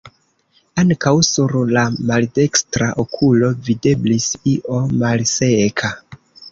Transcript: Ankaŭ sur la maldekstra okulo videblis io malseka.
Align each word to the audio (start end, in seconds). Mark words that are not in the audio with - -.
Ankaŭ 0.83 1.11
sur 1.27 1.53
la 1.75 1.83
maldekstra 2.13 2.89
okulo 3.05 3.53
videblis 3.69 4.31
io 4.55 4.85
malseka. 5.05 5.99